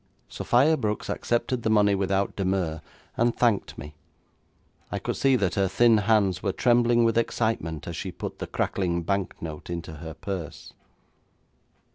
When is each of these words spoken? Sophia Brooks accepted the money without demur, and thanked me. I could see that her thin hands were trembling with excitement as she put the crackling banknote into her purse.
Sophia 0.29 0.75
Brooks 0.75 1.11
accepted 1.11 1.61
the 1.61 1.69
money 1.69 1.93
without 1.93 2.35
demur, 2.35 2.81
and 3.15 3.37
thanked 3.37 3.77
me. 3.77 3.93
I 4.91 4.97
could 4.97 5.15
see 5.15 5.35
that 5.35 5.53
her 5.53 5.67
thin 5.67 5.99
hands 5.99 6.41
were 6.41 6.51
trembling 6.51 7.03
with 7.03 7.19
excitement 7.19 7.87
as 7.87 7.95
she 7.95 8.11
put 8.11 8.39
the 8.39 8.47
crackling 8.47 9.03
banknote 9.03 9.69
into 9.69 9.97
her 9.97 10.15
purse. 10.15 10.73